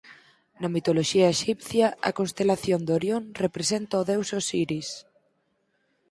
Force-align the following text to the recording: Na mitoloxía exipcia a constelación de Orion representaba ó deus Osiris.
Na 0.61 0.67
mitoloxía 0.75 1.27
exipcia 1.35 1.87
a 2.09 2.11
constelación 2.19 2.79
de 2.83 2.91
Orion 2.99 3.23
representaba 3.45 4.03
ó 4.05 4.07
deus 4.09 4.29
Osiris. 4.39 4.89